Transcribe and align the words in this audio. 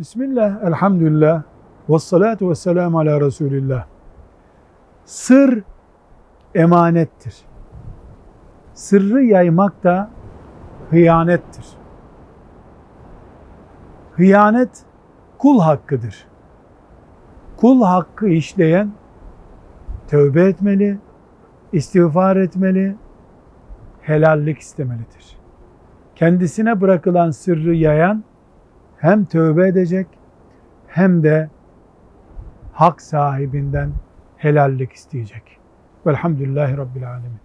Bismillah, 0.00 0.64
elhamdülillah, 0.64 1.42
ve 1.88 1.98
salatu 1.98 2.50
ve 2.50 2.54
selamu 2.54 2.98
ala 2.98 3.20
Resulillah. 3.20 3.86
Sır 5.04 5.62
emanettir. 6.54 7.34
Sırrı 8.74 9.22
yaymak 9.22 9.84
da 9.84 10.10
hıyanettir. 10.90 11.64
Hıyanet 14.12 14.84
kul 15.38 15.60
hakkıdır. 15.60 16.26
Kul 17.56 17.82
hakkı 17.82 18.28
işleyen 18.28 18.90
tövbe 20.08 20.44
etmeli, 20.44 20.98
istiğfar 21.72 22.36
etmeli, 22.36 22.96
helallik 24.00 24.58
istemelidir. 24.58 25.38
Kendisine 26.14 26.80
bırakılan 26.80 27.30
sırrı 27.30 27.74
yayan 27.74 28.24
hem 29.00 29.24
tövbe 29.24 29.66
edecek 29.66 30.06
hem 30.86 31.22
de 31.22 31.50
hak 32.72 33.00
sahibinden 33.00 33.92
helallik 34.36 34.92
isteyecek. 34.92 35.58
Velhamdülillahi 36.06 36.76
Rabbil 36.76 37.08
Alemin. 37.08 37.40